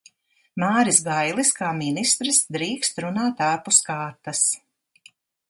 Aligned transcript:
Māris 0.61 1.01
Gailis, 1.07 1.51
kā 1.59 1.69
ministrs, 1.81 2.41
drīkst 2.57 3.03
runāt 3.07 3.45
ārpus 3.51 3.83
kārtas. 3.91 4.43